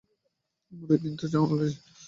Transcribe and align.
আরে 0.71 0.83
ঔই 0.85 0.97
দিন 1.03 1.13
তো 1.19 1.25
চা 1.31 1.37
ওয়ালও 1.39 1.65
এসেছিলো। 1.65 1.91